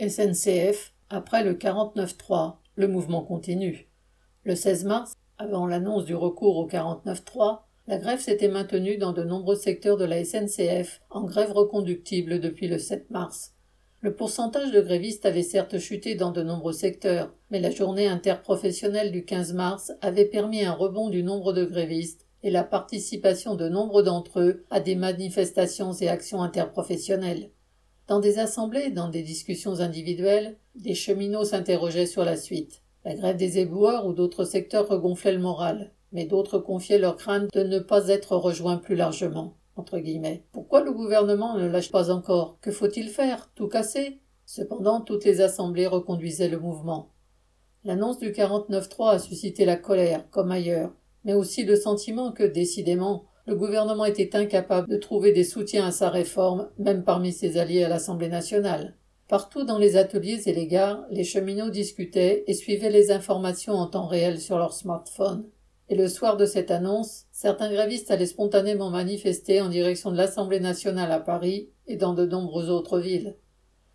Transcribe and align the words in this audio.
SNCF, 0.00 0.94
après 1.10 1.44
le 1.44 1.52
49-3, 1.52 2.54
le 2.74 2.88
mouvement 2.88 3.22
continue. 3.22 3.90
Le 4.44 4.54
16 4.54 4.84
mars, 4.86 5.12
avant 5.36 5.66
l'annonce 5.66 6.06
du 6.06 6.14
recours 6.14 6.56
au 6.56 6.66
49-3, 6.66 7.58
la 7.86 7.98
grève 7.98 8.20
s'était 8.20 8.48
maintenue 8.48 8.96
dans 8.96 9.12
de 9.12 9.22
nombreux 9.22 9.56
secteurs 9.56 9.98
de 9.98 10.06
la 10.06 10.24
SNCF, 10.24 11.02
en 11.10 11.24
grève 11.24 11.52
reconductible 11.52 12.40
depuis 12.40 12.66
le 12.66 12.78
7 12.78 13.10
mars. 13.10 13.52
Le 14.00 14.14
pourcentage 14.14 14.72
de 14.72 14.80
grévistes 14.80 15.26
avait 15.26 15.42
certes 15.42 15.78
chuté 15.78 16.14
dans 16.14 16.30
de 16.30 16.42
nombreux 16.42 16.72
secteurs, 16.72 17.34
mais 17.50 17.60
la 17.60 17.70
journée 17.70 18.06
interprofessionnelle 18.06 19.12
du 19.12 19.26
15 19.26 19.52
mars 19.52 19.92
avait 20.00 20.24
permis 20.24 20.64
un 20.64 20.72
rebond 20.72 21.10
du 21.10 21.22
nombre 21.22 21.52
de 21.52 21.66
grévistes 21.66 22.26
et 22.42 22.50
la 22.50 22.64
participation 22.64 23.54
de 23.54 23.68
nombre 23.68 24.00
d'entre 24.00 24.40
eux 24.40 24.64
à 24.70 24.80
des 24.80 24.94
manifestations 24.94 25.92
et 25.92 26.08
actions 26.08 26.42
interprofessionnelles. 26.42 27.50
Dans 28.10 28.18
des 28.18 28.40
assemblées 28.40 28.90
dans 28.90 29.08
des 29.08 29.22
discussions 29.22 29.78
individuelles, 29.78 30.56
des 30.74 30.96
cheminots 30.96 31.44
s'interrogeaient 31.44 32.06
sur 32.06 32.24
la 32.24 32.36
suite. 32.36 32.82
La 33.04 33.14
grève 33.14 33.36
des 33.36 33.60
éboueurs 33.60 34.04
ou 34.04 34.12
d'autres 34.12 34.44
secteurs 34.44 34.88
regonflait 34.88 35.32
le 35.32 35.38
moral, 35.38 35.92
mais 36.10 36.24
d'autres 36.24 36.58
confiaient 36.58 36.98
leur 36.98 37.16
crainte 37.16 37.54
de 37.54 37.62
ne 37.62 37.78
pas 37.78 38.08
être 38.08 38.34
rejoints 38.34 38.78
plus 38.78 38.96
largement. 38.96 39.54
Pourquoi 40.50 40.82
le 40.82 40.90
gouvernement 40.90 41.56
ne 41.56 41.68
lâche 41.68 41.92
pas 41.92 42.10
encore? 42.10 42.58
Que 42.60 42.72
faut-il 42.72 43.10
faire? 43.10 43.48
Tout 43.54 43.68
casser? 43.68 44.18
Cependant, 44.44 45.02
toutes 45.02 45.24
les 45.24 45.40
assemblées 45.40 45.86
reconduisaient 45.86 46.48
le 46.48 46.58
mouvement. 46.58 47.12
L'annonce 47.84 48.18
du 48.18 48.32
49-3 48.32 49.10
a 49.10 49.18
suscité 49.20 49.64
la 49.64 49.76
colère, 49.76 50.28
comme 50.30 50.50
ailleurs, 50.50 50.92
mais 51.24 51.34
aussi 51.34 51.62
le 51.62 51.76
sentiment 51.76 52.32
que, 52.32 52.42
décidément, 52.42 53.26
le 53.50 53.56
gouvernement 53.56 54.04
était 54.04 54.36
incapable 54.36 54.86
de 54.86 54.96
trouver 54.96 55.32
des 55.32 55.42
soutiens 55.42 55.88
à 55.88 55.90
sa 55.90 56.08
réforme, 56.08 56.68
même 56.78 57.02
parmi 57.02 57.32
ses 57.32 57.58
alliés 57.58 57.82
à 57.82 57.88
l'Assemblée 57.88 58.28
nationale. 58.28 58.94
Partout 59.26 59.64
dans 59.64 59.76
les 59.76 59.96
ateliers 59.96 60.42
et 60.46 60.52
les 60.52 60.68
gares, 60.68 61.04
les 61.10 61.24
cheminots 61.24 61.70
discutaient 61.70 62.44
et 62.46 62.54
suivaient 62.54 62.90
les 62.90 63.10
informations 63.10 63.72
en 63.72 63.88
temps 63.88 64.06
réel 64.06 64.40
sur 64.40 64.56
leur 64.56 64.72
smartphone. 64.72 65.46
Et 65.88 65.96
le 65.96 66.06
soir 66.06 66.36
de 66.36 66.46
cette 66.46 66.70
annonce, 66.70 67.24
certains 67.32 67.72
grévistes 67.72 68.12
allaient 68.12 68.26
spontanément 68.26 68.90
manifester 68.90 69.60
en 69.60 69.68
direction 69.68 70.12
de 70.12 70.16
l'Assemblée 70.16 70.60
nationale 70.60 71.10
à 71.10 71.18
Paris 71.18 71.70
et 71.88 71.96
dans 71.96 72.14
de 72.14 72.26
nombreuses 72.26 72.70
autres 72.70 73.00
villes. 73.00 73.34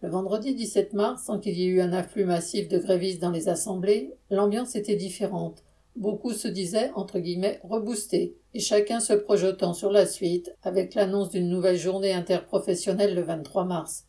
Le 0.00 0.10
vendredi 0.10 0.54
17 0.54 0.92
mars, 0.92 1.24
sans 1.24 1.40
qu'il 1.40 1.58
y 1.58 1.64
ait 1.64 1.70
eu 1.70 1.80
un 1.80 1.92
afflux 1.92 2.24
massif 2.24 2.68
de 2.68 2.78
grévistes 2.78 3.20
dans 3.20 3.32
les 3.32 3.48
assemblées, 3.48 4.14
l'ambiance 4.30 4.76
était 4.76 4.94
différente, 4.94 5.64
Beaucoup 5.96 6.32
se 6.32 6.48
disaient, 6.48 6.90
entre 6.94 7.18
guillemets, 7.18 7.60
reboostés, 7.64 8.36
et 8.54 8.60
chacun 8.60 9.00
se 9.00 9.12
projetant 9.12 9.74
sur 9.74 9.90
la 9.90 10.06
suite 10.06 10.54
avec 10.62 10.94
l'annonce 10.94 11.30
d'une 11.30 11.48
nouvelle 11.48 11.76
journée 11.76 12.12
interprofessionnelle 12.12 13.14
le 13.14 13.22
23 13.22 13.64
mars. 13.64 14.06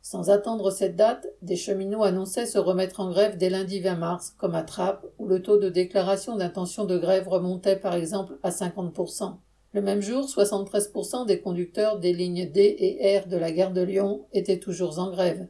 Sans 0.00 0.30
attendre 0.30 0.70
cette 0.70 0.96
date, 0.96 1.26
des 1.42 1.56
cheminots 1.56 2.02
annonçaient 2.02 2.46
se 2.46 2.58
remettre 2.58 3.00
en 3.00 3.10
grève 3.10 3.36
dès 3.36 3.50
lundi 3.50 3.80
20 3.80 3.96
mars, 3.96 4.34
comme 4.38 4.54
à 4.54 4.62
Trappes, 4.62 5.06
où 5.18 5.26
le 5.26 5.42
taux 5.42 5.58
de 5.58 5.68
déclaration 5.68 6.36
d'intention 6.36 6.86
de 6.86 6.96
grève 6.96 7.28
remontait 7.28 7.76
par 7.76 7.94
exemple 7.94 8.38
à 8.42 8.50
50%. 8.50 9.36
Le 9.74 9.82
même 9.82 10.00
jour, 10.00 10.24
73% 10.24 11.26
des 11.26 11.40
conducteurs 11.40 11.98
des 11.98 12.14
lignes 12.14 12.50
D 12.50 12.74
et 12.78 13.18
R 13.18 13.26
de 13.26 13.36
la 13.36 13.52
gare 13.52 13.72
de 13.72 13.82
Lyon 13.82 14.26
étaient 14.32 14.60
toujours 14.60 14.98
en 14.98 15.10
grève. 15.10 15.46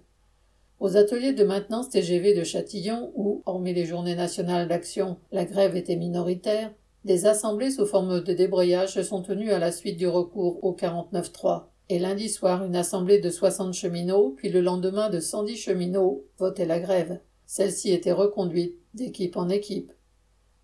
Aux 0.80 0.96
ateliers 0.96 1.32
de 1.32 1.42
maintenance 1.42 1.88
TGV 1.88 2.34
de 2.34 2.44
Châtillon, 2.44 3.10
où, 3.16 3.42
hormis 3.46 3.74
les 3.74 3.84
journées 3.84 4.14
nationales 4.14 4.68
d'action, 4.68 5.16
la 5.32 5.44
grève 5.44 5.74
était 5.74 5.96
minoritaire, 5.96 6.72
des 7.04 7.26
assemblées 7.26 7.72
sous 7.72 7.86
forme 7.86 8.22
de 8.22 8.32
débrayage 8.32 8.94
se 8.94 9.02
sont 9.02 9.22
tenues 9.22 9.50
à 9.50 9.58
la 9.58 9.72
suite 9.72 9.96
du 9.96 10.06
recours 10.06 10.62
au 10.62 10.74
49-3. 10.74 11.64
Et 11.88 11.98
lundi 11.98 12.28
soir, 12.28 12.64
une 12.64 12.76
assemblée 12.76 13.18
de 13.18 13.30
60 13.30 13.74
cheminots, 13.74 14.34
puis 14.36 14.50
le 14.50 14.60
lendemain 14.60 15.10
de 15.10 15.18
110 15.18 15.56
cheminots, 15.56 16.24
votaient 16.38 16.66
la 16.66 16.78
grève. 16.78 17.18
Celle-ci 17.46 17.92
était 17.92 18.12
reconduite 18.12 18.76
d'équipe 18.94 19.36
en 19.36 19.48
équipe. 19.48 19.92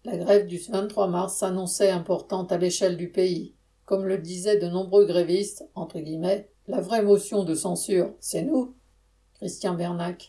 La 0.04 0.16
grève 0.16 0.46
du 0.46 0.58
23 0.58 1.08
mars 1.08 1.38
s'annonçait 1.38 1.90
importante 1.90 2.52
à 2.52 2.58
l'échelle 2.58 2.96
du 2.96 3.08
pays. 3.10 3.54
Comme 3.84 4.04
le 4.04 4.18
disaient 4.18 4.58
de 4.58 4.68
nombreux 4.68 5.06
grévistes, 5.06 5.68
entre 5.74 5.98
guillemets, 5.98 6.50
la 6.68 6.80
vraie 6.80 7.02
motion 7.02 7.42
de 7.42 7.54
censure, 7.54 8.12
c'est 8.20 8.42
nous. 8.42 8.74
Christian 9.44 9.76
Bernac 9.76 10.22